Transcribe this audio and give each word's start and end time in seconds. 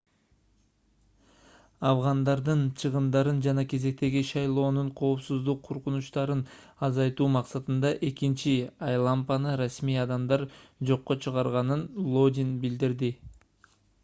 афгандардын 1.89 2.61
чыгымдарын 2.83 3.41
жана 3.47 3.65
кезектеги 3.73 4.23
шайлоонун 4.31 4.89
коопсуздук 5.01 5.61
коркунучтарын 5.67 6.41
азайтуу 6.89 7.27
максатында 7.35 7.91
экинчи 8.11 8.53
айлампаны 8.89 9.53
расмий 9.63 10.03
адамдар 10.05 10.47
жокко 10.93 11.19
чыгарганын 11.27 11.85
лодин 12.17 12.57
билдирди 12.65 13.13